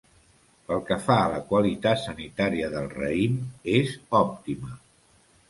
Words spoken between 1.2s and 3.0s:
a la qualitat sanitària del